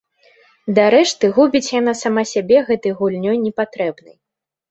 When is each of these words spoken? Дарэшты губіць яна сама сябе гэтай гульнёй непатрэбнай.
Дарэшты 0.79 1.29
губіць 1.35 1.73
яна 1.79 1.93
сама 2.01 2.23
сябе 2.33 2.57
гэтай 2.69 2.97
гульнёй 3.01 3.37
непатрэбнай. 3.45 4.15